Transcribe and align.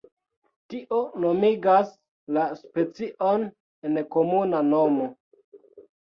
Tio 0.73 0.99
nomigas 1.25 1.91
la 2.37 2.45
specion 2.61 3.45
en 3.89 3.99
la 3.99 4.03
komuna 4.15 4.63
nomo. 4.71 5.11